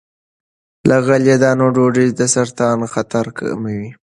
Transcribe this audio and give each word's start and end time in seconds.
له 0.87 0.97
غلې- 1.07 1.37
دانو 1.43 1.67
ډوډۍ 1.75 2.07
د 2.19 2.21
سرطان 2.33 2.79
خطر 2.93 3.25
کموي. 3.37 3.89